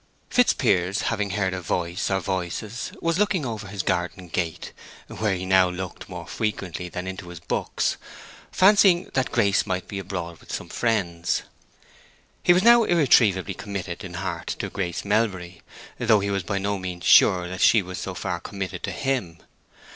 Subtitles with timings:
[0.31, 5.69] Fitzpiers having heard a voice or voices, was looking over his garden gate—where he now
[5.69, 11.43] looked more frequently than into his books—fancying that Grace might be abroad with some friends.
[12.41, 15.61] He was now irretrievably committed in heart to Grace Melbury,
[15.99, 19.37] though he was by no means sure that she was so far committed to him.